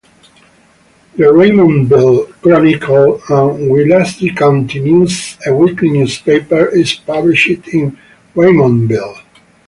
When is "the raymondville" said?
1.15-2.33